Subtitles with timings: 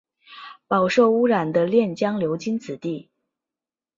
[0.67, 3.11] 饱受污染的练江流经此地。